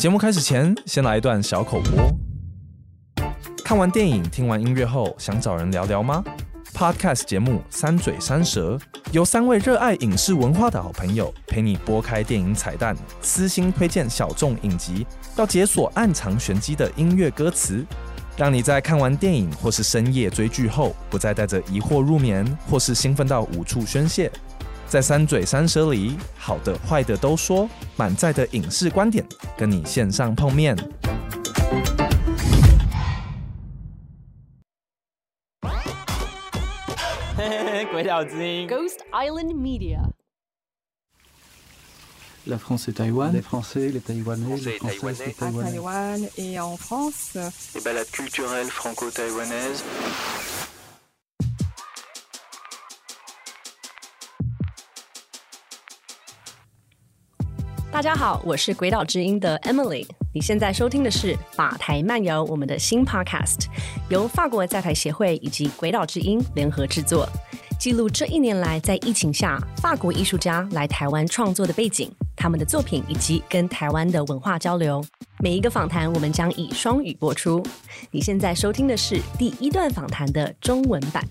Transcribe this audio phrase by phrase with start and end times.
[0.00, 2.10] 节目开始前，先来一段小口播。
[3.62, 6.24] 看完电影、听完音乐后，想找人聊聊吗
[6.72, 8.78] ？Podcast 节目《三嘴三舌》
[9.12, 17.84] 由三位热爱影视文化的好朋友陪你拨开电影彩蛋，私心推荐小众影集，要解锁暗藏玄机的音乐歌词，
[18.38, 24.32] 让你在看完电影或是深夜追剧后，不再带着疑惑入眠，或是兴奋到无处宣泄。
[24.90, 29.24] 在三嘴三舌里，好的坏的都说，满载的影视观点，
[29.56, 30.76] 跟你线上碰面。
[37.92, 40.00] 鬼岛之音 Ghost Island Media.
[42.46, 43.32] La France et Taïwan.
[43.32, 45.26] Les Français, les Taïwanais, les Françaises, Taïwanais.
[45.26, 45.70] les Taïwanais.
[45.70, 47.36] Taïwan et en France.
[47.76, 49.84] Les balades culturelles franco-taïwanaises.
[57.92, 60.06] 大家好，我是鬼岛之音的 Emily。
[60.32, 63.66] 你现在收听的是法台漫游，我们的新 Podcast，
[64.08, 67.28] 由法国在台协会以及鬼岛之音联合制作，
[67.80, 75.04] 记录这一年来在疫情下法国艺术家来台湾创作的背景、他们的作品以及跟台湾的文化交流。
[75.40, 77.60] 每一个访谈我们将以双语播出。
[78.12, 81.24] 你现在收听的是第一段访谈的中文版。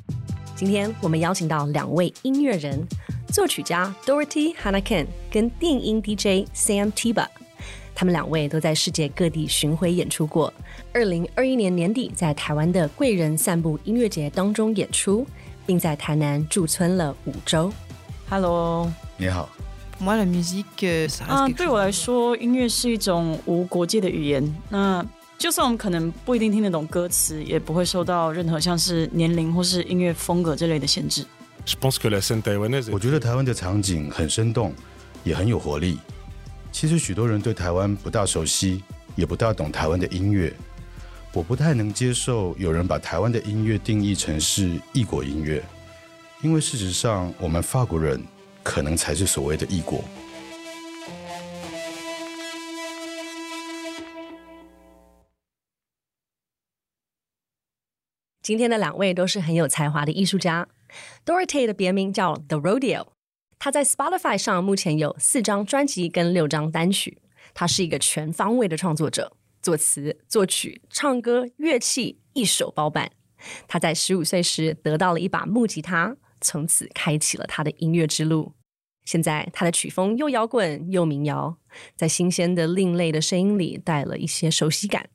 [0.58, 2.86] 今天我们邀请到两位音乐人，
[3.32, 7.28] 作曲家 Dorothy Hanaken 跟电音 DJ Sam Tiba。
[7.94, 10.52] 他们两位都在世界各地巡回演出过。
[10.94, 15.28] 二零二一年年底，在台湾的贵人散步音乐节当中演出，
[15.66, 17.72] 并在台南驻村了五周。
[18.30, 19.50] Hello，你好
[20.00, 24.56] ，Pour moi, la musique, euh, ça reste 啊对我来说，音乐是一种无国界的语言。
[24.70, 25.06] 那
[25.38, 31.24] 就算我们可能不一定听得懂歌词，也不会受到任何像是年龄或是音乐风格这类的限制。
[31.70, 34.74] Je pense que la scène taïwanaise 我觉得台湾的场景很生动，
[35.24, 36.00] 也很有活力。
[36.72, 38.84] 其实许多人对台湾不大熟悉，
[39.16, 40.52] 也不大懂台湾的音乐。
[41.32, 45.64] 我不太能接受有人把台湾的音乐定义成是异国音乐，
[46.42, 48.20] 因为事实上，我们法国人
[48.64, 50.04] 可能才是所谓的异国。
[58.42, 60.68] 今天的两位都是很有才华的艺术家。
[61.26, 63.08] Dorothy 的别名叫 The Rodeo，
[63.58, 67.20] 他在 Spotify 上目前有四张专辑跟六张单曲。
[67.54, 73.12] 他是一个全方位的创作者，作词、作曲、唱歌、乐器一手包办。
[73.68, 78.54] 他在十五岁时得到了一把木吉他，从此开启了他的音乐之路。
[79.06, 81.58] 现在他的曲风又摇滚又民谣，
[81.96, 85.10] 在新鲜的另类的声音里带了一些熟悉感。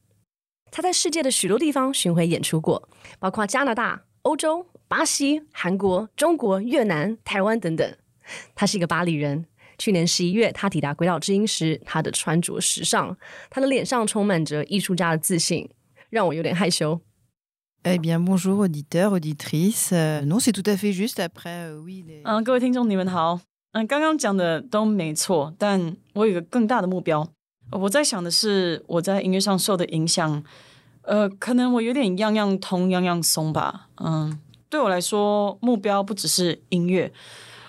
[0.72, 2.88] 他在世界的许多地方巡回演出过，
[3.20, 7.96] 包括加拿大、欧洲、巴西、韩国、中国、越南、台湾等等。
[8.54, 9.44] 他是一个巴黎人。
[9.76, 13.16] 去年十一月，他抵达鬼岛之音时，他的穿着时尚，
[13.50, 15.68] 他的脸上充满着艺术家的自信，
[16.10, 17.00] 让我有点害羞。
[17.82, 19.90] Eh bien, bonjour auditeurs, auditrices.
[19.90, 22.04] Euh, non, c'est tout à fait juste après, euh, oui.
[22.06, 23.40] les- 嗯、各位听众，你们好。
[23.72, 27.26] 嗯、刚刚讲的都没错，但我有一个更大的目标。
[27.72, 30.44] 呃我在想的是，我在音乐上受的影响，
[31.02, 33.88] 呃，可能我有点样样通，样样松吧。
[33.96, 34.38] 嗯，
[34.74, 37.12] 对我来说，目标不只是音乐，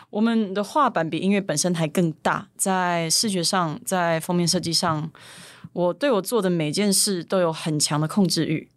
[0.09, 2.49] 我们的画板比音乐本身还更大。
[2.57, 5.11] 在视觉上，在封面设计上，
[5.71, 8.71] 我对我做的每件事都有很强的控制欲。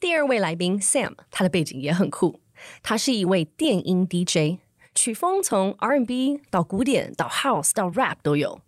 [0.00, 2.40] 第二位来宾 Sam，他的背景也很酷，
[2.82, 4.58] 他是一位电音 DJ，
[4.92, 8.60] 曲风从 R&B 到古典到 House 到 Rap 都有。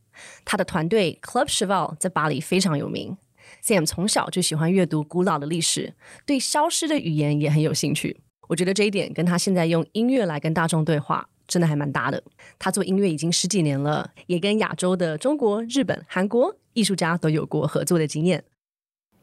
[0.44, 3.18] 他的团队 Club Cheval 在巴黎非常有名。
[3.64, 5.94] Sam 从小就喜欢阅读古老的历史，
[6.26, 8.20] 对消失的语言也很有兴趣。
[8.48, 12.22] 我觉得这一点跟他现在用音乐来跟大众对话，真的还蛮搭的。
[12.58, 18.44] 他做音乐已经十几年了，也跟亚洲的中国、日本、韩国艺术家都有过合作的经验。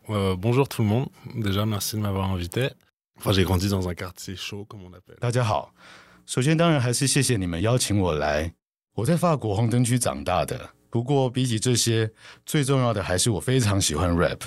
[0.07, 1.09] 呃、uh,，Bonjour tout le monde.
[1.43, 2.71] Déjà, merci de m'avoir invité.
[3.19, 5.19] Enfin, j'ai grandi dans un quartier chaud, comme on appelle.
[5.19, 5.73] 大家好，
[6.25, 8.53] 首先当然还是谢谢你们邀请我来。
[8.95, 12.11] 我在法国红灯区长大的，不过比起这些，
[12.45, 14.39] 最重要的还是我非常喜欢 rap。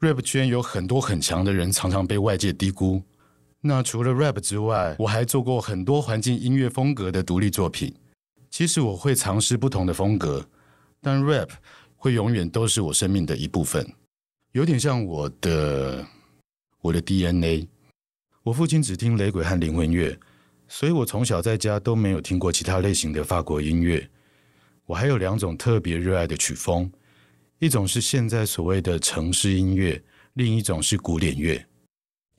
[0.00, 3.02] rap 圈有很多很强的人，常常被外界低估。
[3.60, 7.94] 那除了 rap 之外，我还做过很多环境音乐风格的独立作品。
[8.48, 10.48] 其实我会尝试不同的风格，
[11.00, 11.50] 但 rap
[11.96, 13.86] 会永远都是我生命的一部分，
[14.52, 16.06] 有点像我的
[16.80, 17.68] 我的 DNA。
[18.42, 20.18] 我父亲只听雷鬼和灵魂乐，
[20.66, 24.08] 所以我从小在家都没有听过其他类型的法国音乐。
[24.90, 26.90] 我还有两种特别热爱的曲风，
[27.60, 30.02] 一种是现在所谓的城市音乐，
[30.34, 31.64] 另一种是古典乐。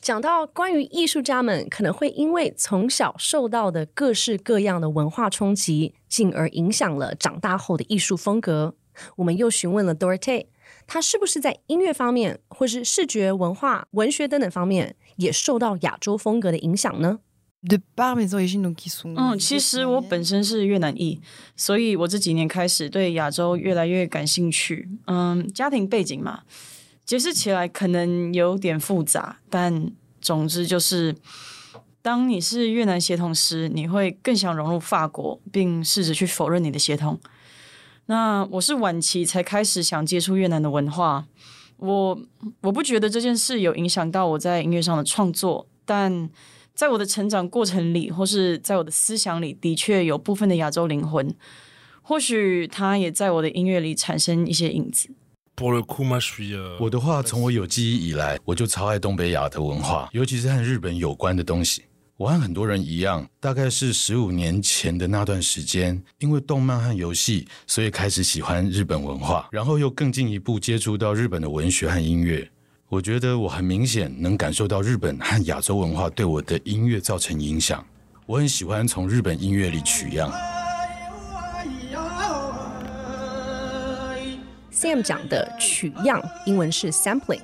[0.01, 8.75] 讲到关于艺术家们可能会因为从小受到的各式各样的文化冲击，进而影响了长大后的艺术风格。
[9.15, 10.47] 我们又询问了 Dorothy，
[10.86, 17.19] 她是不是在音乐方面，或是视觉、文化、文学等等方面，也受到亚洲风格的影响呢？
[17.63, 19.13] De par mes origines, donc qui sont.
[19.15, 21.21] 嗯，其实我本身是越南裔，
[21.55, 24.89] 所以我这几年开始对亚洲越来越感兴趣。
[25.05, 26.41] 嗯，家庭背景嘛，
[27.05, 31.15] 解释起来可能有点复杂，但总之就是，
[32.01, 37.19] 当你是越南协同时，你会更想融入法国，并试着去否认你的血统。
[38.07, 41.27] 那我是晚期才开始想接触越南的文化，
[41.77, 42.19] 我
[42.61, 46.27] 我不觉得这件事有影响到我在音乐上的创作，但
[46.73, 51.33] 在我的成长过程里，或是在我的思想里，的确有部分的亚洲灵魂，
[52.01, 55.09] 或许它也在我的音乐里产生一些影子。
[55.57, 61.83] Euh, 我的话，从我有记忆以来，我就超爱东北亚的文化，尤其是和日本有关的东西。
[62.18, 72.50] 我和很多人一样，大概是十五年前的那段时间，因为动漫和游戏，所以开始喜欢日本文化，然后又更进一步接触到日本的文学和音乐。
[72.91, 77.81] 我觉得我很明显能感受到日本和亚洲文化对我的音乐造成影响。
[78.25, 80.29] 我很喜欢从日本音乐里取样。
[84.73, 87.39] Sam 讲的取样，英文是 sampling，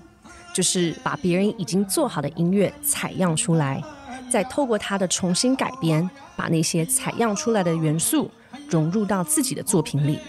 [0.54, 3.82] 就是把别人已经做好的音乐采样出来，
[4.30, 8.30] 再透过它的重新改编，把那些采样出来的元素
[8.70, 10.20] 融入到自己的作品里。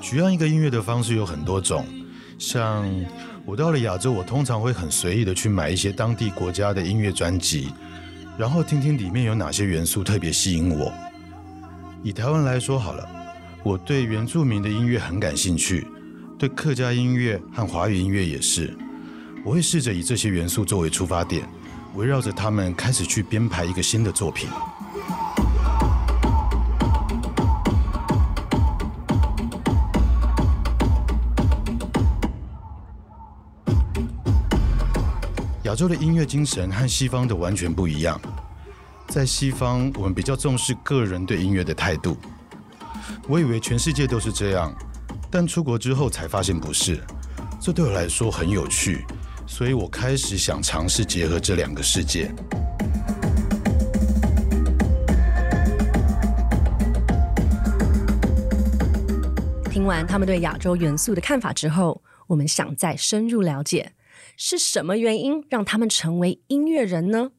[0.00, 1.84] 取样一个音乐的方式有很多种，
[2.40, 2.90] 像
[3.44, 7.68] 我到了亚洲，我通常会很随意的去买一些当地国家的音乐专辑，
[8.38, 10.90] 然后听听里面有哪些元素特别吸引我。
[12.02, 13.06] 以台湾来说好了，
[13.62, 15.86] 我对原住民的音乐很感兴趣，
[16.38, 18.74] 对客家音乐和华语音乐也是。
[19.44, 21.46] 我会试着以这些元素作为出发点，
[21.94, 24.48] 围绕着他们开始去编排一个新的作品。
[35.70, 38.20] 亚洲的音乐精神和西方的完全不一样。
[39.06, 42.16] 在西方，我们比较重视个人对音乐的态度。
[43.28, 44.74] 我以为全世界都是这样，
[45.30, 47.00] 但出国之后才发现不是。
[47.60, 49.04] 这对我来说很有趣，
[49.46, 52.34] 所以我开始想尝试结合这两个世界。
[59.70, 63.92] 听完他们对亚洲元素的看法之后，我们想再深入了解，
[64.42, 67.32] 是什么原因让他们成为音乐人呢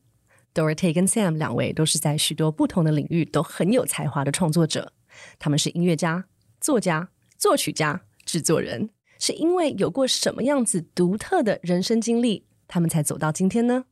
[0.53, 4.93] ？Dorothy 跟 Sam 两位都是在许多不同的领域都很有才华的创作者，
[5.39, 6.25] 他们是音乐家、
[6.59, 7.09] 作家、
[7.39, 13.85] 作曲家、制作人，是因为有过什么样子独特的人生经历，他们才走到今天呢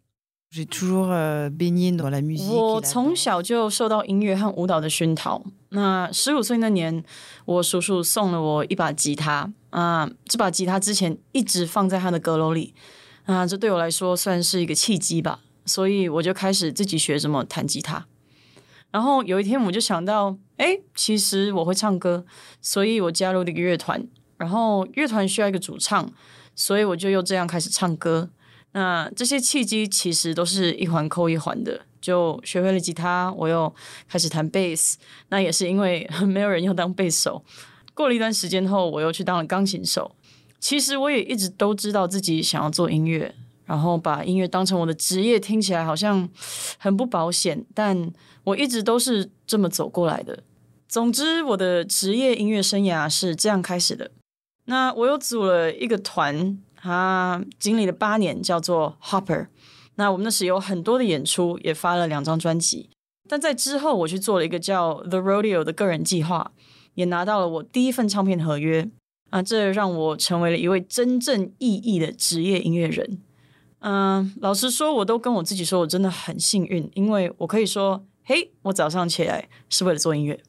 [0.53, 1.51] ？Euh,
[2.51, 5.43] 我从小就受到音乐和舞蹈的熏陶。
[5.69, 7.03] 那十五岁那年，
[7.45, 9.51] 我叔叔送了我一把吉他。
[9.71, 12.73] 啊，这把吉他之前一直放在他的阁楼里
[13.25, 15.41] 啊，这对我来说算是一个契机吧。
[15.65, 18.07] 所以我就开始自己学怎么弹吉他。
[18.89, 22.25] 然后有一天我就想到，哎，其实我会唱歌，
[22.59, 24.07] 所以我加入了一个乐团。
[24.37, 26.11] 然后乐团需要一个主唱，
[26.55, 28.31] 所以我就又这样开始唱歌。
[28.71, 33.71] 那这些契机其实都是一环扣一环的，就学会了吉他，我又
[34.07, 34.97] 开始弹贝斯。
[35.27, 37.43] 那也是因为 没有人要当贝斯手。
[37.93, 40.15] 过了一段时间后，我又去当了钢琴手。
[40.59, 43.33] 其实我也一直都知道自己想要做音乐，
[43.65, 46.27] 然后把音乐当成我的职业，听起来好像
[46.77, 48.11] 很不保险，但
[48.43, 50.43] 我一直都是这么走过来的。
[50.87, 54.11] 总之，我的职业音乐生涯是这样开始的。
[54.65, 59.47] 那我又组了一个团，他经历了八年，叫做 Hopper。
[59.95, 62.89] 那我们那时有很多的演出，也发了两张专辑。
[63.27, 66.51] 但在之后，我去做了一个叫 The Rodeo 的个人计划，
[66.95, 68.89] 也拿到了我第一份唱片合约。
[69.29, 73.21] 啊，这让我成为了一位真正意义的职业音乐人。
[73.79, 80.41] 嗯、老实说，我都跟我自己说，我真的很幸运，因为我可以说，嘿，我早上起来是为了做音乐。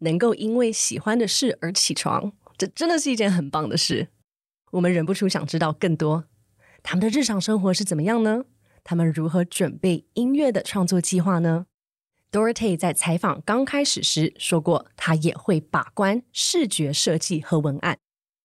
[0.00, 4.08] 能够因为喜欢的事而起床，这真的是一件很棒的事。
[4.72, 6.24] 我们忍不住想知道更多，
[6.82, 8.44] 他们的日常生活是怎么样呢？
[8.82, 11.66] 他们如何准备音乐的创作计划呢
[12.36, 17.96] ？Dorothy 在采访刚开始时说过，他也会把关视觉设计和文案，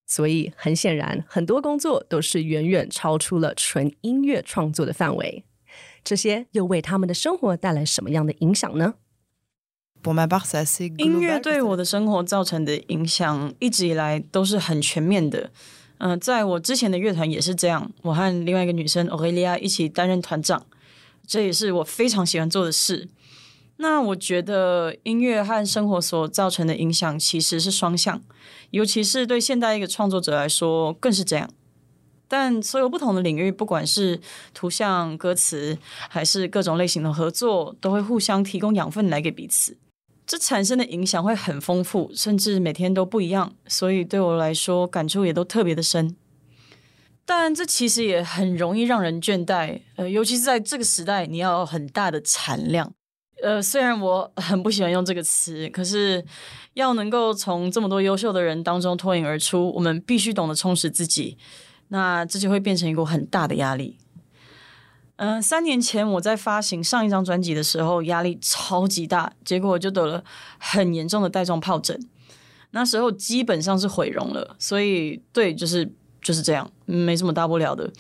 [0.07, 5.43] 所以很显然，很多工作都是远远超出了纯音乐创作的范围。
[6.05, 8.93] 这些又为他们的生活带来什么样的影响呢
[10.98, 15.51] 音乐对我的生活造成的影响，一直以来都是很全面的。
[15.98, 20.65] 嗯、在我之前的乐团也是这样，我和另外一个女生 Aurelia 一起担任团长，
[21.27, 23.10] 这也是我非常喜欢做的事。
[23.81, 28.21] 那我觉得音乐和生活所造成的影响其实是双向，
[28.69, 31.50] 尤其是对现代一个创作者来说更是这样。
[32.27, 34.21] 但所有不同的领域，不管是
[34.53, 39.75] 图像、歌词，还是各种类型的合作，都会互相提供养分来给彼此。
[40.27, 46.15] 这产生的影响会很丰富，甚至每天都不一样，所以对我来说感触也都特别的深。
[47.25, 52.93] 但这其实也很容易让人倦怠，呃，尤其是在这个时代，你要有很大的产量。
[53.41, 56.24] 呃，虽然我很不喜欢用这个词，可是
[56.75, 61.38] 要能够从这么多优秀的人当中脱颖而出，我们必须懂得充实自己。
[61.89, 63.98] 那这就会变成一个很大的压力。
[65.17, 70.24] 嗯，三年前我在发行上一张专辑的时候，压力超级大，结果我就得了
[70.57, 72.00] 很严重的带状疱疹，
[72.71, 74.55] 那时候基本上是毁容了。
[74.57, 77.91] 所以，对，就是就是这样，没什么大不了的，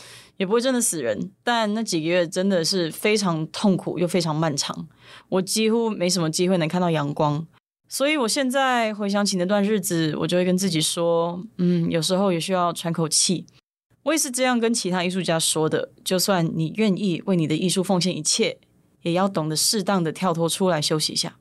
[0.41, 1.31] 也不会真的死人。
[1.43, 4.87] 但那几个月真的是非常痛苦又非常漫长，
[5.29, 7.45] 我几乎没什么机会能看到阳光。
[7.87, 13.45] 所以我现在回想起那段日子，我就会跟自己说，嗯，有时候也需要喘口气。
[14.01, 18.57] 我也是这样跟其他艺术家说的：，就算你愿意为你的艺术奉献一切，
[19.03, 21.35] 也要懂得适当的跳脱出来休息一下。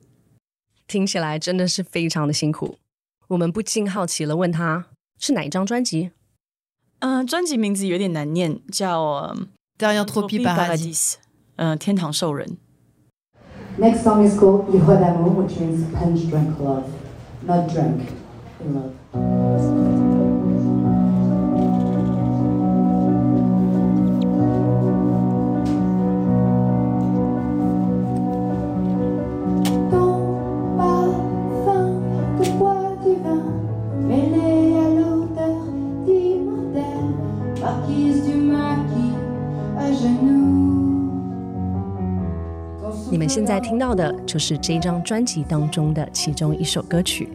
[0.85, 2.77] 听起来真的是非常的辛苦。
[3.29, 4.85] 我们不禁好奇了，问他
[5.17, 6.11] 是哪一张专辑？
[7.01, 9.35] 嗯，专辑名字有点难念，叫
[10.45, 11.11] 《Paradis》。
[11.57, 12.57] 嗯，天堂兽人。
[13.79, 16.83] Next song is called Il Roi d'amour, which means punch drunk love,
[17.45, 18.01] not drunk
[18.63, 20.10] in love.
[43.61, 47.29] 听到的就是这张专辑当中的其中一首歌曲，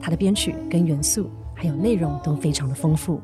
[0.00, 3.20] 它的编曲跟元素还有内容都非常的丰富。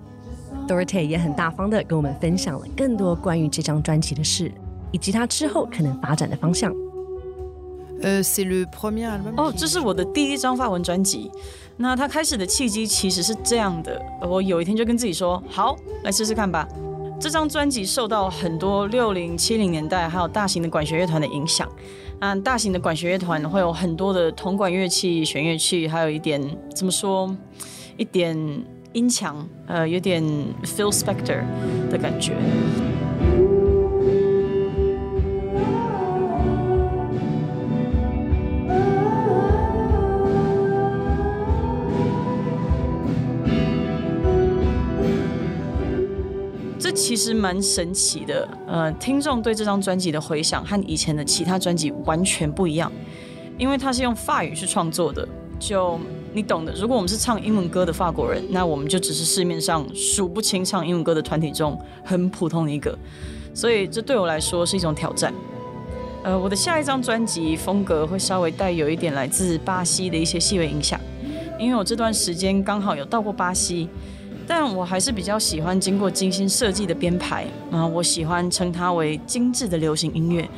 [0.66, 4.50] Dorothy 也很大方的跟我们分享了更多关于这张专辑的事，
[4.92, 6.72] 以及它之后可能发展的方向。
[8.00, 9.34] 呃，C'est le premier album。
[9.36, 11.30] 哦，这是我的第一张法文专辑。
[11.76, 16.66] 那它开始的契机其实是这样的：我有一天就跟自己说，好，来试试看吧。
[17.20, 21.68] 这张专辑受到很多六零七零年代还有大型的管弦乐团的影响。
[22.20, 26.40] 那大型的管弦乐团会有很多的铜管乐器、弦乐器，还有一点
[26.74, 27.36] 怎么说，
[27.96, 28.36] 一点
[28.92, 30.22] 音墙，呃，有点
[30.64, 31.42] Phil Spector
[31.90, 32.32] 的感觉。
[47.06, 52.90] 其实蛮神奇的，呃，听众对这张专辑的回响和以前的其他专辑完全不一样，
[53.58, 56.00] 因为它是用法语去创作的，就
[56.32, 56.72] 你懂的。
[56.72, 62.98] 如果我们是唱英文歌的法国人，那我们就只是市面上数不清唱英文歌的团体中很普通的一个，
[63.52, 65.30] 所以这对我来说是一种挑战。
[66.22, 70.98] 呃，我的下一张专辑风格会稍微带有一点来自巴西的一些细微影响，
[71.58, 73.90] 因为我这段时间刚好有到过巴西。
[74.46, 80.48] 但我还是比较喜欢经过精心设计的编排啊，我喜欢称它为精致的流行音乐，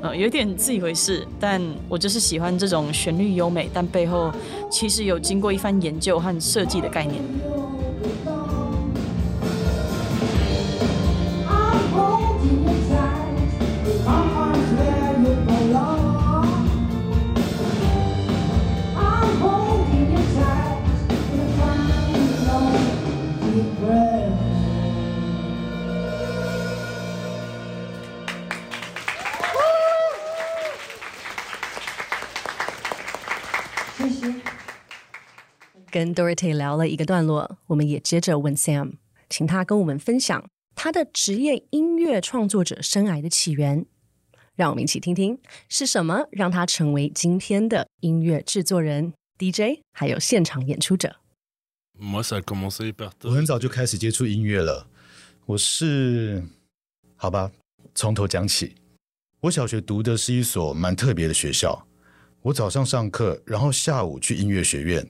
[0.00, 4.32] 呃，有点自以为是，但我就是喜欢这种旋律优美，但背后
[4.70, 7.20] 其实有经过一番研究和设计的概念。
[35.94, 38.94] 跟 Dorothy 聊了一个段落，我们也接着问 Sam，
[39.30, 43.86] 请他跟我们分享他的职业音乐创作者生涯的起源。
[44.56, 51.14] 让我们一起听听是什么让他成为今天的音乐制作人、DJ，还有现场演出者。
[52.00, 54.88] 我很早就开始接触音乐了。
[55.46, 56.42] 我是
[57.14, 57.52] 好吧，
[57.94, 58.74] 从头讲起。
[59.42, 61.86] 我小学读的是一所蛮特别的学校。
[62.42, 65.08] 我早上上课，然后下午去音乐学院。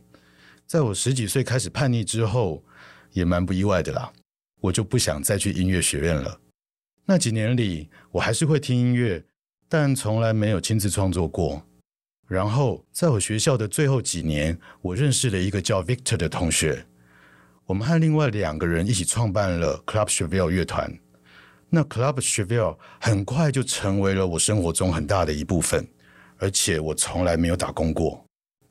[0.67, 2.65] 在我十几岁开始叛逆之后，
[3.13, 4.13] 也蛮不意外的啦。
[4.61, 6.41] 我就不想再去音乐学院了。
[7.05, 9.23] 那几年里，我还是会听音乐，
[9.69, 11.63] 但从来没有亲自创作过。
[12.27, 16.87] 然后，在我学校的最后几年，我认识了一个叫 Victor 的同学。
[17.67, 20.91] 我们和另外两个人一起创办了 Club Chevelle 乐团。
[21.69, 25.87] 那 Club Chevelle 很快就成为了我生活中很大的一部分。
[26.39, 28.25] 而且我从来没有打工过。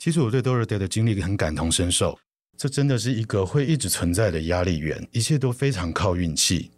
[0.04, 2.20] 其实我对 Dorothy 的经历很感同身受，
[2.58, 6.72] 这真的是一个会一直存在的压力源，一切都非常靠运气，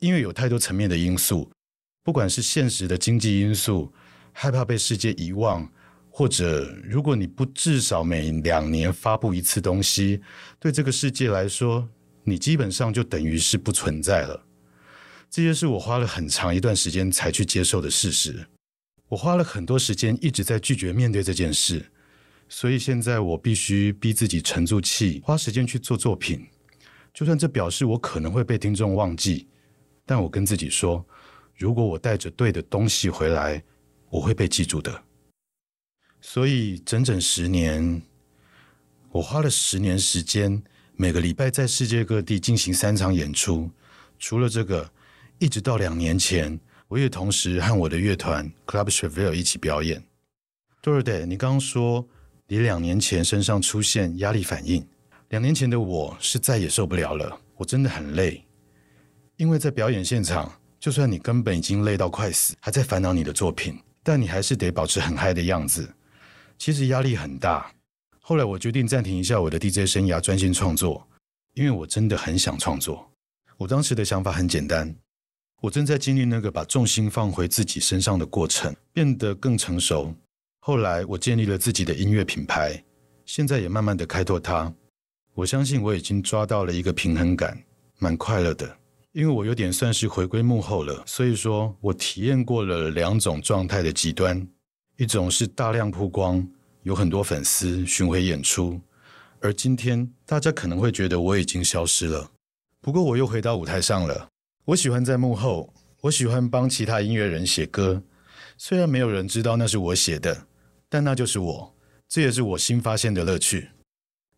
[0.00, 1.48] 因为有太多层面的因素，
[2.02, 3.92] 不管是现实的经济因素，
[4.32, 5.70] 害怕被世界遗忘。
[6.10, 10.20] 或者，如果你不至少每两年发布一次东西，
[10.58, 11.88] 对这个世界来说，
[12.24, 14.44] 你基本上就等于是不存在了。
[15.30, 18.44] 这些是我花了很长一段时间才去接受的事实。
[19.06, 21.84] 我花了很多时间一直在拒绝面对这件事，
[22.48, 26.46] 所以现在我必须逼自己沉住气，花时间去做作品。
[27.12, 29.48] 就算这表示我可能会被听众忘记，
[30.04, 31.04] 但我跟自己说，
[31.56, 33.62] 如果我带着对的东西回来，
[34.10, 35.02] 我会被记住的。
[36.20, 38.02] 所以整整十年，
[39.10, 40.62] 我花了十年时间，
[40.94, 43.70] 每个礼拜在世界各地进行三场演出。
[44.18, 44.90] 除了这个，
[45.38, 50.04] 一直到两年前，我也同时和我的乐团 Club Chevelle 一起表演。
[50.82, 52.08] Dorothy，你刚刚说
[52.48, 54.86] 你两年前身上出现压力反应，
[55.30, 58.46] 两年前的我是再也受不了了，我真的很累，
[59.36, 65.92] 因为在表演现场，就算你根本已经累到快死，还在烦恼你的作品，但你还是得保持很嗨的样子。
[66.56, 67.68] 其实压力很大。
[68.20, 71.04] 后来我决定暂停一下我的 DJ 生涯，专心创作，
[71.54, 73.10] 因为我真的很想创作。
[73.56, 74.94] 我当时的想法很简单，
[75.62, 80.14] 我正在经历那个把重心放回自己身上的过程，变得更成熟。
[80.66, 82.82] 后来我建立了自己的音乐品牌，
[83.24, 84.74] 现在也慢慢的开拓它。
[85.32, 87.56] 我相信我已经抓到了一个平衡感，
[88.00, 88.76] 蛮快乐的。
[89.12, 94.44] 因为我有点算是回归幕后了，所以说我体验过了两种状态的极端。
[94.96, 96.44] 一种是大量曝光，
[96.82, 98.80] 有很多粉丝巡回演出，
[99.38, 102.28] 而今天大家可能会觉得我已经消失了。
[102.80, 104.28] 不过我又回到舞台上了。
[104.64, 108.02] 我喜欢在幕后，我喜欢帮其他音乐人写歌，
[108.58, 110.44] 虽然没有人知道那是我写的，
[110.88, 111.74] 但那就是我。
[112.08, 113.70] 这也是我新发现的乐趣。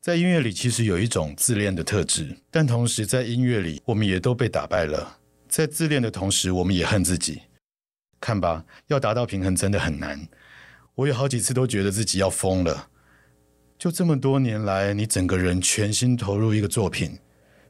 [0.01, 5.19] 在音乐里，其实有一种自恋的特质，但同时在音乐里，我们也都被打败了。
[5.49, 7.43] 在自恋的同时，我们也恨自己。
[8.21, 10.27] 看吧，要达到平衡真的很难。
[10.95, 12.89] 我有好几次都觉得自己要疯了。
[13.79, 17.19] 就这么多年来，你整个人全心投入一个作品，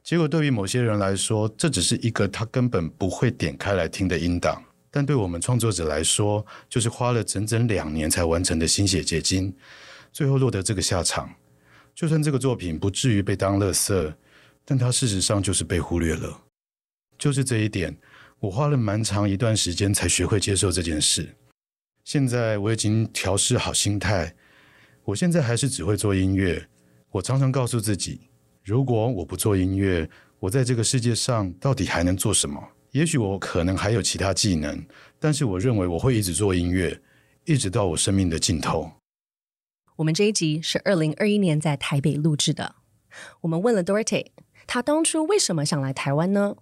[0.03, 4.63] 结果对于某些人来说，这只是一个他根本不会点开来听的音档；
[4.99, 9.55] 但对我们创作者来说，就是花了整整两年才完成的心血结晶，
[10.13, 11.33] 最后落得这个下场。
[11.95, 14.13] 就算这个作品不至于被当垃圾，
[14.65, 16.43] 但它事实上就是被忽略了。
[17.17, 17.97] 就是这一点，
[18.41, 21.37] 我花了蛮长一段时间才学会接受这件事。
[22.03, 24.35] 现在我已经调试好心态，
[25.05, 26.67] 我现在还是只会做音乐。
[27.13, 28.23] 我常常告诉自己，
[28.65, 32.61] 如果我不做音乐，我在这个世界上到底还能做什么？
[32.93, 34.85] 也许我可能还有其他技能，
[35.19, 37.01] 但是我认为我会一直做音乐，
[37.45, 38.91] 一直到我生命的尽头。
[39.97, 42.75] 我们这一集是二零二一年在台北录制的。
[43.41, 44.27] 我们问了 Dorothy，
[44.67, 46.57] 她当初为什么想来台湾呢？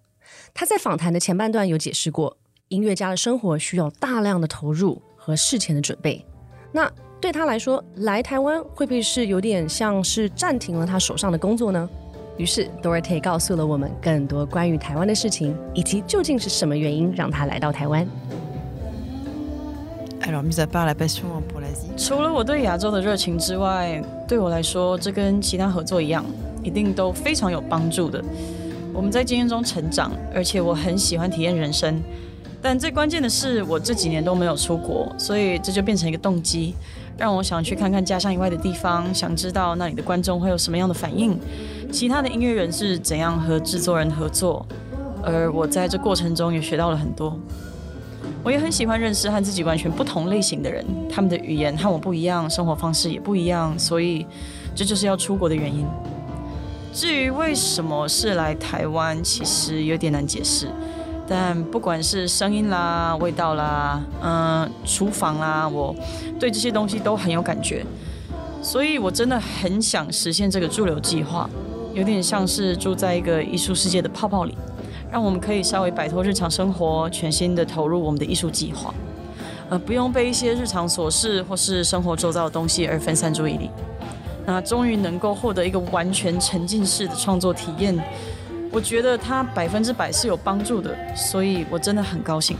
[0.54, 5.02] 她在访谈的前半段有解释过，音乐家的生活需要大量的投入。
[5.26, 6.24] 和事前的准备，
[6.70, 6.88] 那
[7.20, 11.90] 对他来说，来台湾会不会是有点像是暂停了他手上的工作呢？
[12.36, 18.06] 于是 Dorothy 告诉了我们更多关于台湾的事情，以及究竟是什么原因让他来到台湾。
[20.22, 26.24] Alors, mis à part la passion pour l'Asie，除了我对亚洲的热情之外，对我来说，这跟其他合作一样，
[26.64, 28.22] 一定都非常有帮助的。
[28.92, 32.02] 我们在经验中成长，而且我很喜欢体验人生。
[32.60, 36.74] 但最关键的是，我这几年都没有出国，所以这就变成一个动机，
[37.16, 41.38] 让我想去看看家乡以外的地方，想知道那里的观众会有什么样的反应，
[41.90, 44.66] 其他的音乐人是怎样和制作人合作，
[45.22, 47.38] 而我在这过程中也学到了很多。
[48.42, 54.26] 我也很喜欢认识和自己完全不同类型的人，他们的语言和我不一样，生活方式也不一样，所以
[54.74, 55.84] 这就是要出国的原因。
[56.92, 60.68] 至于为什么是来台湾，其实有点难解释。
[61.28, 65.92] 但不管是声音啦、味道啦、嗯、厨房啦，我
[66.38, 67.84] 对这些东西都很有感觉，
[68.62, 71.50] 所以我真的很想实现这个驻留计划，
[71.96, 74.54] 有点像是住在一个艺术世界的泡泡里，
[75.10, 78.92] 让我们可以稍微摆脱日常生活，全心的投入我们的艺术计划，
[79.70, 83.70] 呃，不用被一些日常琐事或是生活周遭的东西而分散注意力，
[84.44, 87.98] 那终于能够获得一个完全沉浸式的创作体验。
[88.70, 92.58] 我觉得它百分之百是有帮助的，所以我真的很高兴。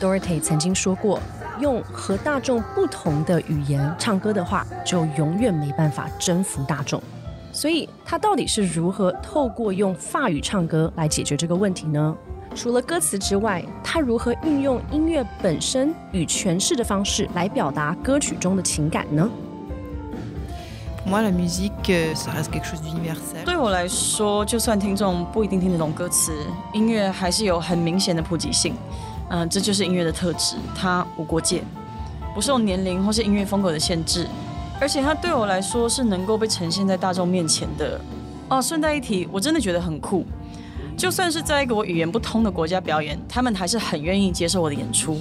[0.00, 1.18] Dorothy 曾经说过，
[1.58, 7.02] 用和大众不同的语言唱歌的话，就永远没办法征服大众。
[7.52, 12.16] 所以，他到底是如何透过用法语唱歌来解决这个问题呢？
[12.54, 19.30] 除了歌词之外，他如何运用音乐本身与诠释的方式来表达歌曲中的情感呢
[21.06, 21.10] euh.
[23.44, 26.32] 对我来说，就算听众不一定听得懂歌词，
[26.72, 28.74] 音乐还是有很明显的普及性。
[29.30, 31.62] 嗯、这就是音乐的特质，它无国界，
[32.34, 34.26] 不受年龄或是音乐风格的限制，
[34.80, 38.00] 而且它对我来说是能够被呈现在大众面前的。
[38.48, 40.24] 哦，顺带一提，我真的觉得很酷。
[40.96, 45.18] 就算是在一个我语言不通的国家表演，他们还是很愿意接受我的演出。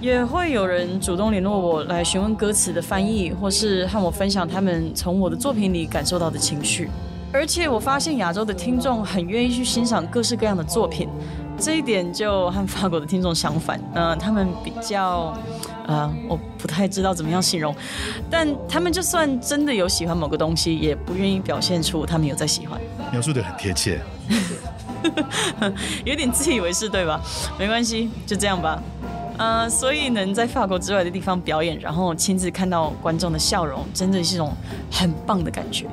[0.00, 6.90] 也会有人主动联络我来询问歌词的翻译，或是和我分享他们从我的作品里感受到的情绪。
[7.32, 11.08] 而且我发现亚洲的听众很愿意去欣赏各式各样的作品，
[11.58, 13.80] 这一点就和法国的听众相反。
[13.94, 15.34] 嗯、他们比较，
[15.86, 17.74] 呃，我不太知道怎么样形容，
[18.30, 22.80] 但他们就算真的有喜欢某个东西，也不愿意表现出他们有在喜欢。
[23.10, 24.00] 描述的很贴切。
[26.04, 27.20] 有点自以为是，对吧？
[27.58, 28.82] 没关系，就这样吧。
[29.38, 34.52] 呃，所以能在法国之外的地方表演，然后亲自看到观众的笑容，真的是一种
[34.90, 35.86] 很棒的感觉。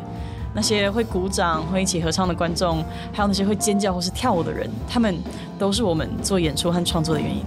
[0.56, 5.18] 那些会鼓掌、会一起合唱的观众，还有那些会尖叫或是跳舞的人，他们
[5.58, 7.44] 都是我们做演出和创作的原因。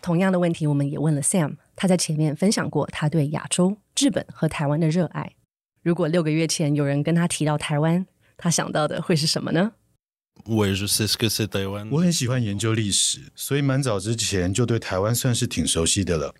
[0.00, 5.32] 同样的问题，我们也问了 Sam，他在前面分享过他对亚洲、日本和台湾的热爱。
[5.82, 9.72] 如果六个月前有人跟他提到台湾，他想到的会是什么呢？
[10.44, 11.88] Ouais, je sais ce que c'est Taïwan.
[11.90, 16.34] 我很喜欢研究历史，所以蛮早之前就对台湾算是挺熟悉的了。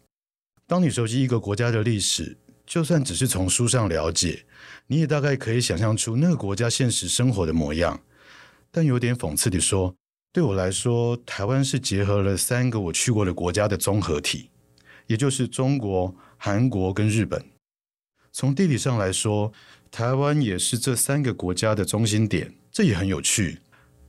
[0.66, 4.44] 当你熟悉一个国家的历史，就算只是从书上了解，
[4.87, 8.00] 你也大概可以想象出那个国家现实生活的模样。
[8.70, 9.94] 但有点讽刺地说，
[10.32, 14.50] 对我来说，台湾是结合了三个我去过的国家的综合体，
[15.06, 17.44] 也就是中国、韩国跟日本。
[18.32, 19.52] 从地理上来说，
[19.90, 23.59] 台湾也是这三个国家的中心点，这也很有趣。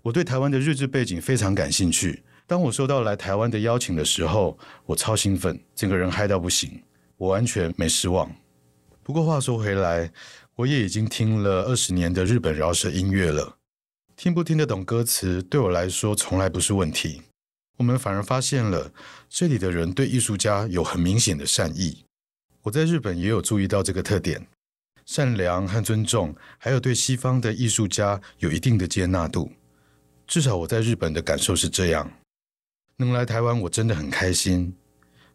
[0.08, 2.24] 我对台湾的日治背景非常感兴趣。
[2.46, 6.82] 当我收到来台湾的邀请的时候，我超兴奋，整个人嗨到不行，
[7.18, 8.34] 我完全没失望。
[9.04, 10.10] 不过话说回来，
[10.56, 13.58] 我也已经听了二十年的日本饶舌音乐了，
[14.16, 17.22] 听不听得懂歌词对我来说从来不是问题。
[17.76, 18.90] 我们反而发现了
[19.28, 22.06] 这里的人对艺术家有很明显的善意。
[22.62, 24.48] 我在日本也有注意到这个特点，
[25.06, 29.52] 善良和尊重，还有对西方的艺术家有一定的接纳度。
[30.28, 32.12] 至少我在日本的感受是这样。
[32.98, 34.76] 能来台湾，我真的很开心。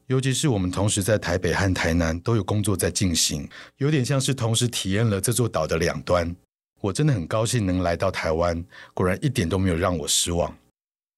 [0.09, 6.35] 尤其是我们同时在台北和台南都有工作在进行，有点像是同时体验了这座岛的两端。
[6.81, 10.55] 我真的很高兴能来到台湾，果然一点都没有让我失望。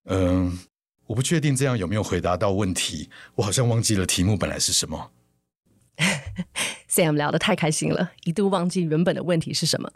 [0.04, 0.56] 嗯，
[1.06, 5.10] 我不确定这样有没有回答到问题，我好像忘记了题目本来是什么。
[6.88, 9.90] Sam 聊得太开心了，一度忘记原本的问题是什么。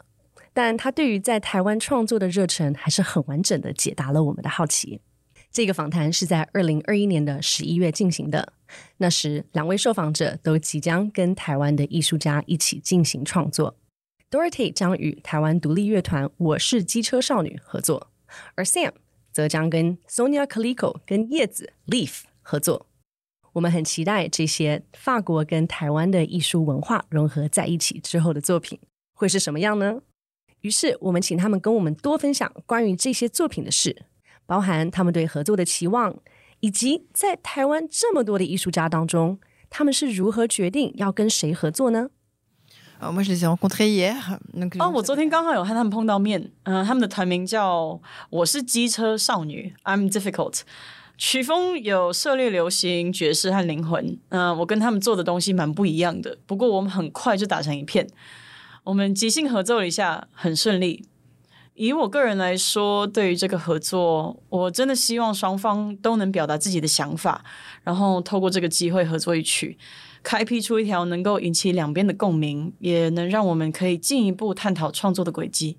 [0.61, 4.99] 但他对于在台湾创作的热忱，还是很完整的解答了我们的好奇。
[5.53, 8.51] 这个访谈是在二零二一年的十一月进行的，
[8.97, 13.77] 那时两位受访者都即将跟台湾的艺术家一起进行创作。
[14.29, 18.11] Dorothy 将与台湾独立乐团我是机车少女合作，
[18.55, 18.91] 而 Sam
[19.31, 22.87] 则将跟 Sonia Calico 跟叶子 Leaf 合作。
[23.53, 28.77] 我们很期待这些法国跟台湾的艺术文化融合在一起之后的作品
[29.13, 30.01] 会是什么样呢？
[30.61, 34.03] 于是我们请他们跟我们多分享关于这些作品的事，
[34.45, 36.15] 包含他们对合作的期望，
[36.59, 42.09] 以及在台湾这么多的艺术家当中，他们是如何决定要跟谁合作呢
[43.01, 44.13] les ai rencontrés hier.
[44.53, 50.63] Donc, 哦，我昨天刚好有和他们碰到面，嗯、他们的团名叫“我是机车少女 ”，I'm difficult。
[51.17, 54.19] 曲风有涉猎流行、爵士和灵魂。
[54.29, 58.05] 嗯、我跟他们做的东西蛮不一样的，不过我们很快就打成一片。
[58.89, 61.05] 我们即兴合奏了一下，很顺利。
[61.75, 67.45] 以我个人来说，对于这个合作，我真的希望双方都能表达自己的想法，
[67.83, 69.77] 然后透过这个机会合作一曲，
[70.23, 75.77] 开辟出一条能够引起两边的共鸣，也能让我们可以进一步探讨创作的轨迹。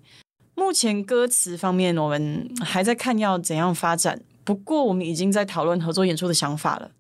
[0.55, 6.93] 目前歌词方面，我们还在看要怎样发展，不过我们已经在讨论合作演出的想法了。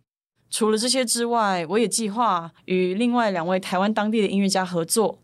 [0.50, 5.20] 除了这些之外，我也计划与另外两位台湾当地的音乐家合作。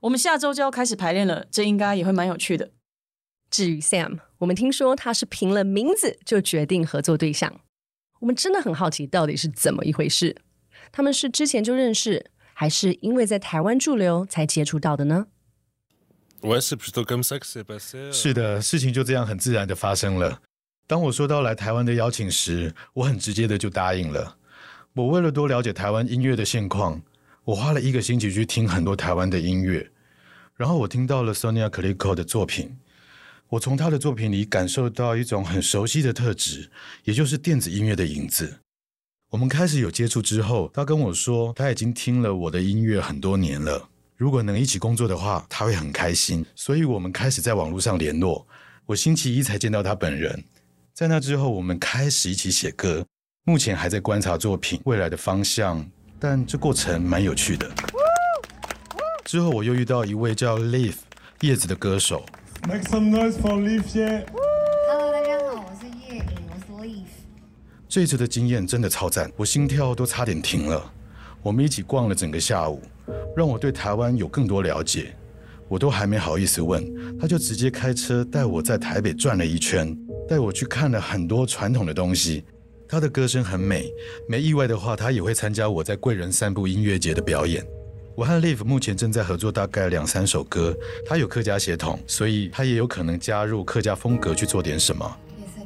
[0.00, 2.70] 我们下周就要开始排练了，这应该也会蛮有趣的。
[3.50, 7.60] 至于 Sam，我们听说他是凭了名字就决定合作对象，
[8.20, 10.36] 我们真的很好奇到底是怎么一回事。
[10.92, 15.26] 他们是之前就认识，还是因为在台湾驻留才接触到的呢
[16.42, 18.12] euh.
[18.12, 20.40] 是的，事情就这样很自然的发生了。
[20.86, 24.38] 当我收到来台湾的邀请时，我很直接的就答应了。
[24.94, 27.02] 我为了多了解台湾音乐的现况，
[27.50, 29.90] 我花了一个星期去听很多台湾的音乐，
[30.54, 32.78] 然后我听到了 Sonia c l i c o 的作品，
[33.48, 36.70] 我从她的作品里感受到一种很熟悉的特质，
[37.02, 38.60] 也就是电子音乐的影子。
[39.30, 46.46] 我们开始有接触之后，他跟我说他已经听了我的音乐很多年了，如果能一起工作的话，他会很开心。
[46.54, 48.46] 所以我们开始在网络上联络。
[48.86, 50.44] 我星期一才见到他本人，
[50.94, 53.04] 在那之后，我们开始一起写歌。
[53.42, 55.84] 目前还在观察作品未来的方向，
[56.22, 57.66] 但这过程蛮有趣的。
[59.24, 60.96] 之后我又遇到一位叫 Leaf
[61.40, 62.22] 叶子的歌手。
[62.68, 64.26] Make some noise for Leaf 耶
[64.86, 67.06] ！Hello，大家好，我是叶颖，我是 Leaf。
[67.88, 70.92] 这次的经验真的超赞，我心跳都差点停了。
[71.42, 72.82] 我们一起逛了整个下午，
[73.34, 75.16] 让我对台湾有更多了解。
[75.68, 76.84] 我都还没好意思问，
[77.18, 79.96] 他就直接开车带我在台北转了一圈，
[80.28, 82.44] 带我去看了很多传统的东西。
[82.90, 83.94] 他的歌声很美，
[84.26, 87.64] 没意外的话，他也会参加我在贵人散步音乐节的表演。
[88.16, 90.76] 我和 Live 目前正在合作大概两三首歌，
[91.06, 95.08] 他有客家血统，所以他也有可能加入客家风格去做点什么。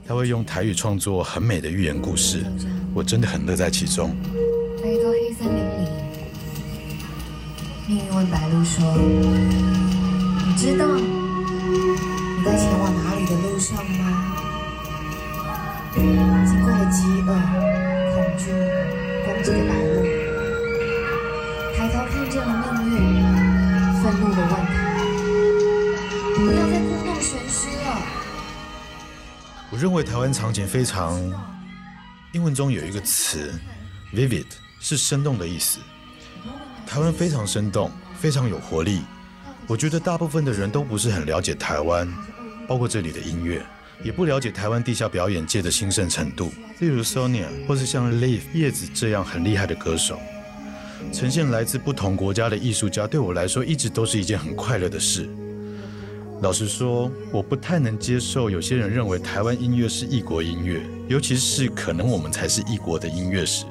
[0.07, 2.45] 他会用台语创作很美的寓言故事，
[2.95, 4.15] 我真的很乐在其中。
[4.83, 5.89] 在一座黑森林里，
[7.89, 8.85] 命运问白鹿说。
[10.47, 14.14] 你知道你在前往哪里的路上吗？
[15.95, 17.29] 经过了饥饿、
[18.13, 18.51] 恐惧、
[19.25, 20.03] 攻击的白鹿，
[21.77, 22.51] 抬头看见了
[22.83, 23.23] 命运，
[24.03, 24.75] 愤怒的问他：
[26.35, 27.87] 不要再故弄玄虚了。
[29.71, 31.21] 我认为台湾场景非常，
[32.33, 33.55] 英文中有一个词
[34.13, 34.47] ，vivid，
[34.81, 35.79] 是生动的意思。
[36.85, 39.05] 台湾非常生动，非常有活力。
[39.69, 42.13] 我觉得大部分的人都不是很了解台湾，
[42.67, 43.65] 包括这里的音乐，
[44.03, 46.51] 也不了解台湾地下表演界的兴盛程度。
[46.81, 50.19] 例如 Sonia，或是像 Leaf 叶子这样很厉害的歌手，
[51.13, 55.29] 呈现来自不同国家的艺术家，对我来说一直都是一件很快乐的事。
[56.43, 63.65] 老实说，我不太能接受有些人认为台湾音乐是异国音乐，尤其是可能我们才是异国的音乐时。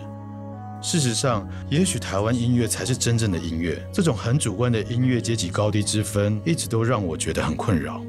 [0.81, 3.81] 事实上，也许台湾音乐才是真正的音乐。
[3.93, 8.03] 这种很主观的音乐阶级高低之分，一直都让我觉得很困扰。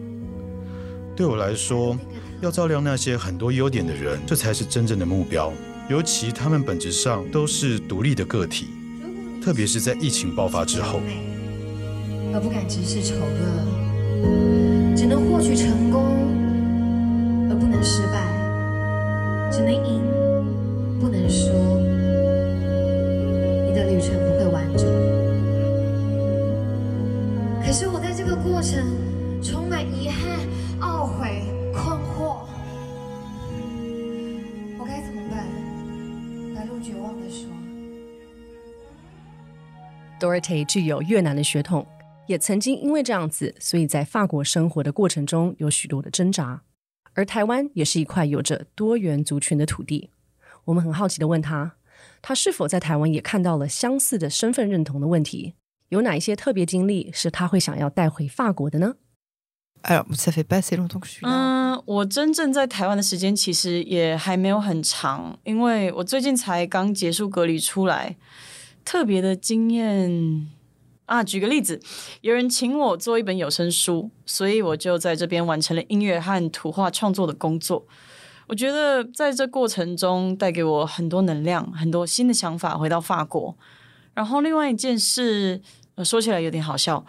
[1.16, 1.96] 对我来说，
[2.40, 5.52] 要照亮那些很多优点的人，这才是真正的目标。
[5.88, 8.66] 尤其他们本质上都是独立的个体，
[9.40, 11.00] 特别是在疫情爆发之后，
[12.32, 16.02] 而不敢直视丑恶，只能获取成功，
[17.48, 18.18] 而不能失败，
[19.52, 20.02] 只能赢，
[20.98, 21.52] 不能输。
[23.68, 24.84] 你的旅程不会完整，
[27.64, 28.82] 可是我在这个过程
[40.20, 41.86] ：“Dorothy 具有越南的血统，
[42.26, 46.62] 也曾经因为这样子，所以在法国生活的过程中有许多的挣扎。
[47.14, 50.10] 而台湾也是一块有着多元族群的土地。
[50.64, 51.74] 我们很好奇的问他。”
[52.20, 55.54] 他是否在台湾也看到了相似的身份认同的问题？
[55.90, 58.94] 有哪一些特别经历是他会想要带回法国的呢？
[61.30, 68.16] 嗯，我真正在台湾的时间其实也还没有很长，因为我最近才刚结束隔离出来。
[68.84, 70.48] 特别的经验
[71.06, 71.80] 啊，举个例子，
[72.20, 77.86] 有人请我做一本有声书，所以我就在这边完成了音乐和图画创作的工作。
[78.46, 82.76] 我觉得在这过程中带给我很多能量，很多新的想法。
[82.76, 83.56] 回到法国，
[84.12, 85.62] 然后另外一件事，
[86.04, 87.04] 说起来有点好笑。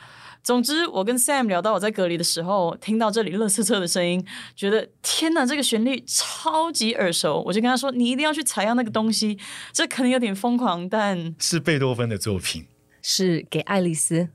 [0.46, 4.24] 总之，我跟 Sam 聊到我在隔离的时候，听到这里乐色车的声音，
[4.56, 7.42] 觉得天哪，这个旋律超级耳熟。
[7.48, 9.40] 我就跟他说：“你一定要去采样那个东西。”
[9.74, 12.68] 这可能有点疯狂，但是贝多芬的作品，
[13.02, 14.30] 是给爱丽丝。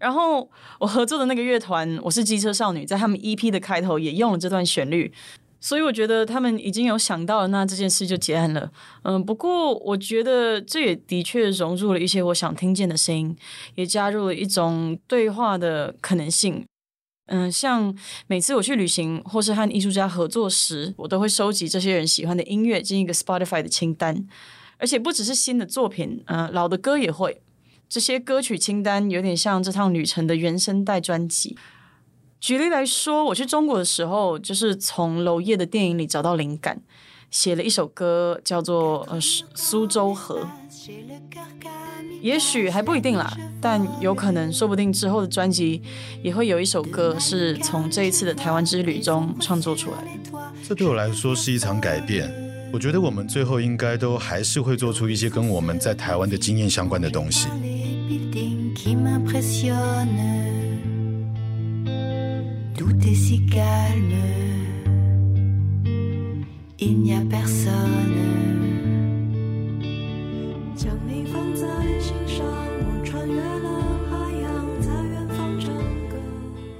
[0.00, 5.12] 然后我合作的那个乐团，我是机车少女，在他们 EP 的开头也用了这段旋律。
[5.66, 8.70] 所以我觉得他们已经有想到了，那这件事就结案了。
[9.02, 13.36] 嗯，不过我觉得这也的确融入了一些我想听见的声音，
[13.74, 16.64] 也加入了一种对话的可能性。
[17.26, 17.92] 嗯，像
[18.28, 24.24] 每次我去旅行或是和艺术家合作时，我都会收集这些人喜欢的音乐进一个 Spotify 的清单，
[24.78, 27.42] 而且不只是新的作品，嗯，老的歌也会。
[27.88, 31.56] 这些歌曲清单有点像这趟旅程的原声带专辑。
[32.40, 36.80] 举例来说，我去中国的时候，就是从娄烨的电影里找到灵感，
[37.30, 39.18] 写了一首歌，叫做《呃
[39.54, 40.40] 苏州河》。
[42.22, 45.82] 也许还不一定啦，但有可能，说不定之后的专辑
[46.22, 50.08] 也会有一首歌是从这一次的台湾之旅中创作出来的。
[50.66, 52.32] 这对我来说是一场改变，
[52.72, 57.48] 我觉得我们最后应该都还是会做出一些跟我们在台湾的经验相关的东西。
[62.86, 62.96] Qui m'impressionne.
[62.96, 64.14] Tout est si calme,
[66.78, 68.24] il n'y a personne.
[70.76, 71.66] 将你放在
[71.98, 73.68] 心上，我穿越了
[74.10, 75.74] 海洋，在远方唱
[76.08, 76.16] 歌。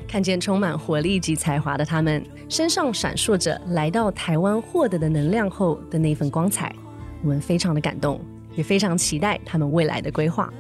[0.06, 6.74] 看见充满活力及才华的他们，身上闪烁着来到台湾获得的能量后的那份光彩，
[7.22, 8.20] 我们非常的感动，
[8.54, 10.52] 也非常期待他们未来的规划。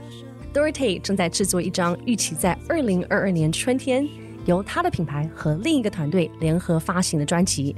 [0.52, 4.08] Dorothy 正在制作一张预期在二零二二年春天
[4.46, 7.76] 由他的品牌和另一个团队联合发行的专辑，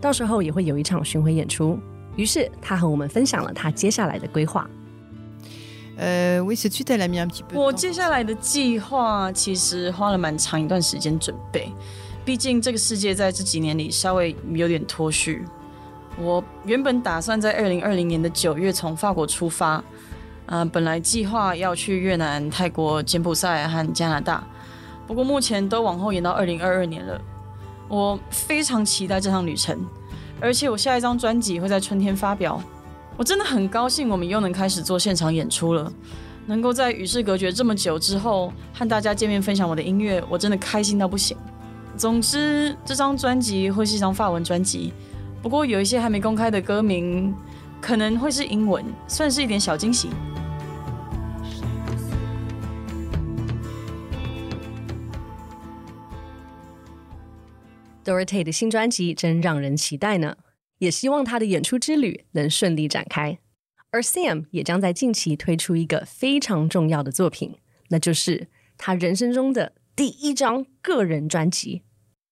[0.00, 1.78] 到时候也会有一场巡回演出。
[2.16, 4.68] 于是他和我们分享了他接下来的规划。
[6.00, 7.54] Euh, oui, c'est de suite, elle a mis un petit peu.
[7.54, 11.72] de 我接下来的计划其实花了蛮长一段时间准备，
[12.24, 15.44] 毕竟这个世界在这几年里稍微有点脱序。
[16.16, 19.82] 我原本打算在二零二零年的九月从法国出发，
[20.46, 24.44] 呃，本来计划要去越南、泰国、柬埔寨和加拿大，
[25.08, 27.20] 不过目前都往后延到二零二二年了。
[27.88, 29.76] 我非常期待这趟旅程，
[30.38, 32.62] 而且我下一张专辑会在春天发表。
[33.16, 35.90] 我真的很高兴，我们又能开始做现场演出了。
[36.46, 41.36] 能够在与世隔绝这么久之后和大家见面分享我的音乐，我真的开心到不行。
[41.96, 44.92] 总之，这张专辑会是一张法文专辑，
[45.42, 47.34] 不过有一些还没公开的歌名
[47.80, 50.10] 可能会是英文，算是一点小惊喜。
[58.08, 60.38] Dorothy 的新专辑真让人期待呢，
[60.78, 63.38] 也希望他的演出之旅能顺利展开。
[63.90, 67.56] 而 Sam 也将在近期推出一个非常重要的作品，
[67.88, 71.82] 那就是他人生中的第一张个人专辑。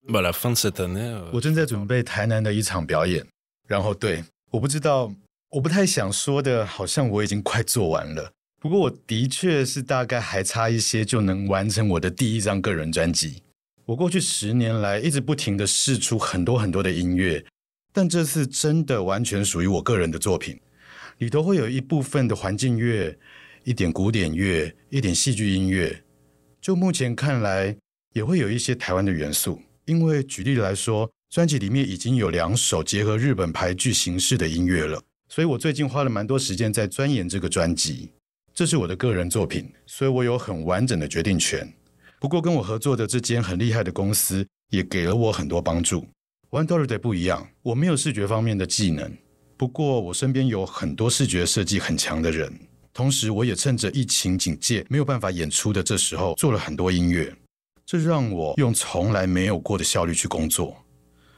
[0.08, 3.26] Euh, 我正在准备台南的一场表演，
[3.68, 5.12] 然后对，我不知道，
[5.50, 8.32] 我不太想说的，好像我已经快做完了。
[8.58, 13.42] 不过我的确是大概还差一些就能完成我的第一张个人专辑。
[13.86, 17.44] 我过去十年来一直不停的试出很多很多的音乐，
[17.92, 20.58] 但这次真的完全属于我个人的作品，
[21.18, 23.16] 里头会有一部分的环境乐，
[23.62, 26.02] 一点古典乐，一点戏剧音乐。
[26.60, 27.76] 就目前看来，
[28.12, 29.62] 也会有一些台湾的元素。
[29.84, 38.10] 因为举例来说，专辑里面已经有两首结合日本排剧形式的音乐了，所以我最近花了蛮多时间在钻研这个专辑。
[38.52, 41.72] 这是我的个人作品，所以我有很完整的决定权。
[42.18, 46.06] 不过跟我合作的这间很厉害的公司也给了我很多帮助。
[46.50, 49.12] One Dollar Day 不一样，我没有视觉方面的技能，
[49.56, 52.52] 不过我身边有很多视觉设计很强的人。
[52.94, 57.34] 同时，我也趁着疫情警戒没有办法演出的这时候，做了很多音乐。
[57.84, 60.74] 这让我用从来没有过的效率去工作，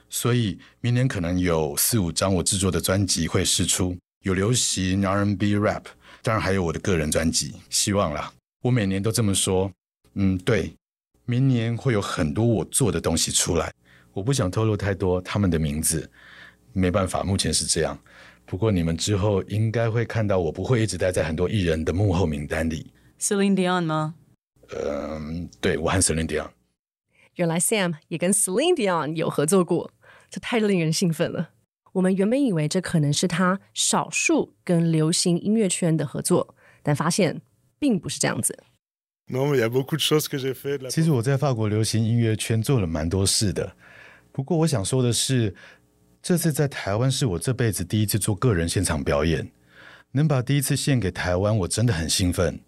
[0.09, 5.83] 所以明年可能有四五张我制作的专辑会试出，有流行 R&B、Rap，
[6.23, 7.55] 当然还有我的个人专辑。
[7.69, 9.71] 希望啦，我每年都这么说。
[10.15, 10.73] 嗯，对，
[11.25, 13.73] 明年会有很多我做的东西出来，
[14.13, 16.11] 我不想透露太多他们的名字，
[16.73, 17.99] 没办法，目前是这样。
[18.45, 22.91] 不过你们之后应该会看到，我不会一直待在很多艺人的幕后名单里。
[23.21, 24.15] Celine Dion 吗？
[24.71, 26.49] 嗯，对我和 Celine Dion。
[27.35, 29.93] 原来 Sam 也跟 Celine Dion 有合作过，
[30.31, 31.51] 这太令人兴奋了。
[31.93, 37.41] 我们原本以为这可能是他少数跟流行音乐圈的合作，但发现
[37.79, 38.59] 并不是这样子。
[39.31, 40.79] Non, mais il y a beaucoup de choses que j'ai fait.
[40.89, 43.71] 其实我在法国流行音乐圈做了蛮多事的，
[44.33, 45.55] 不过我想说的是，
[46.23, 49.51] 这次在台湾是我这辈子第一次做个人现场表演，
[50.13, 52.59] 能把第一次献给台湾，我真的很兴奋。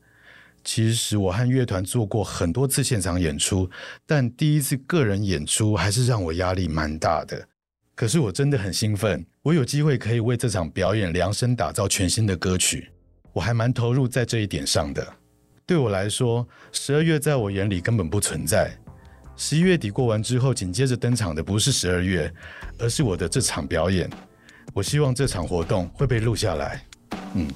[0.63, 3.71] 其实我和乐团做过很多次现场演出，
[4.05, 7.49] 但第一次个人演出还是让我压力蛮大的。
[7.95, 12.91] 可是我真的很兴奋，我有机会可以为这场表演量身打造全新的歌曲，
[13.33, 15.15] 我还蛮投入在这一点上的。
[15.71, 18.73] 对我来说，十二月在我眼里根本不存在。
[19.37, 22.29] 十一月底过完之后，紧接着登场的不是十二月，
[22.77, 24.11] 而是我的这场表演。
[24.75, 26.85] 我希望这场活动会被录下来。
[27.35, 27.47] 嗯。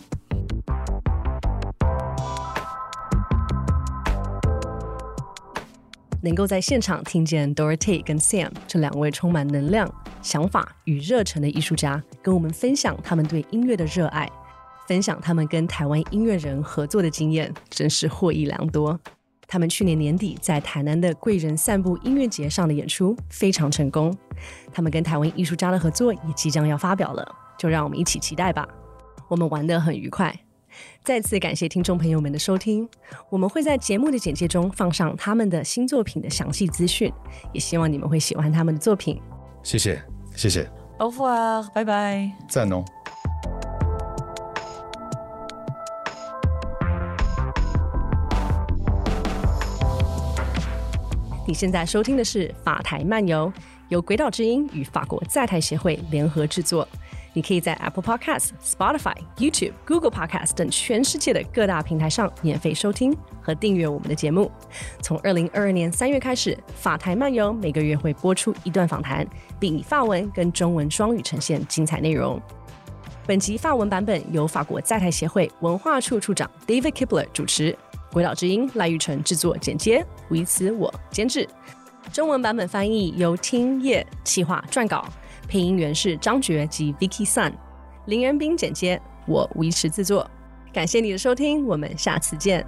[6.22, 9.92] 能够在现场听见 Dorothy 跟 Sam 这两位充满能量、
[10.22, 14.30] 想法与热忱的艺术家，跟我们分享他们对音乐的热爱，
[14.86, 18.98] 分享他们跟台湾音乐人合作的经验，真是获益良多。
[19.46, 24.16] 他们去年年底在台南的贵人散步音乐节上的演出非常成功，
[24.72, 28.66] 他们跟台湾艺术家的合作也即将要发表了，就让我们一起期待吧。
[29.28, 30.34] 我们玩得很愉快。
[31.04, 32.88] 再次感谢听众朋友们的收听，
[33.30, 37.12] 我们会在节目的简介中放上他们的新作品的详细资讯，
[37.52, 39.20] 也希望你们会喜欢他们的作品。
[39.62, 40.02] 谢谢，
[40.34, 40.68] 谢谢。
[40.98, 42.32] au revoir，拜拜。
[42.48, 42.84] 赞哦。
[51.46, 53.52] 你现在收听的是法台漫游，
[53.88, 56.88] 由鬼岛之音与法国在台协会联合制作。
[57.34, 64.50] 你可以在 Apple Podcasts、Spotify、YouTube、Google Podcast 等全世界的各大平台上免费收听和订阅我们的节目。
[65.02, 69.26] 从二零二二年三月开始，法台漫游每个月会播出一段访谈，
[69.60, 72.40] 并以法文跟中文双语呈现精彩内容。
[73.26, 77.72] 本集法文版本由法国在台协会文化处处长 David Kibler 主持，
[78.14, 81.46] 《鬼岛之音》赖玉成制作剪接，维此我监制。
[82.12, 85.04] 中文版本翻译由听叶企划撰稿，
[85.48, 87.52] 配音员是张觉及 Vicky Sun，
[88.06, 90.30] 林仁斌剪接，我维持制作。
[90.72, 92.64] 感谢你的收听，我们下次见。